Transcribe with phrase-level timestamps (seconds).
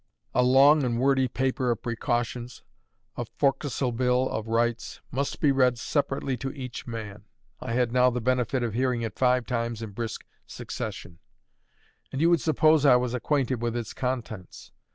[0.33, 2.63] A long and wordy paper of precautions,
[3.15, 7.25] a fo'c's'le bill of rights, must be read separately to each man.
[7.59, 11.19] I had now the benefit of hearing it five times in brisk succession;
[12.11, 14.71] and you would suppose I was acquainted with its contents.